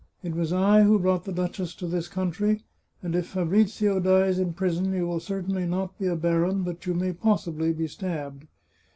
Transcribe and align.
It 0.23 0.33
was 0.33 0.51
I 0.51 0.81
who 0.81 0.97
brought 0.97 1.25
the 1.25 1.31
duchess 1.31 1.75
to 1.75 1.85
this 1.85 2.07
country, 2.07 2.63
and 3.03 3.15
if 3.15 3.27
Fabrizio 3.27 3.99
dies 3.99 4.39
in 4.39 4.53
prison, 4.53 4.91
you 4.93 5.05
will 5.05 5.19
certainly 5.19 5.67
not 5.67 5.95
be 5.99 6.07
a 6.07 6.15
baron, 6.15 6.63
but 6.63 6.87
you 6.87 6.95
may 6.95 7.13
possibly 7.13 7.71
be 7.71 7.85
stabbed. 7.85 8.45